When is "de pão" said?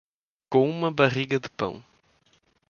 1.39-1.83